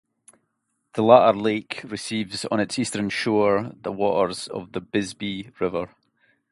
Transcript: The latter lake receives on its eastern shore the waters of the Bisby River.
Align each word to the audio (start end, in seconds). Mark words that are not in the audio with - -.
The 0.93 1.03
latter 1.03 1.37
lake 1.37 1.81
receives 1.83 2.43
on 2.45 2.59
its 2.59 2.79
eastern 2.79 3.11
shore 3.11 3.71
the 3.79 3.91
waters 3.91 4.47
of 4.47 4.71
the 4.71 4.81
Bisby 4.81 5.51
River. 5.61 5.91